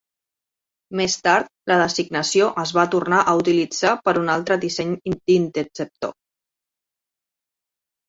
[0.99, 6.19] Més tard, la designació es va tornar a utilitzar per a un altre disseny d'interceptor.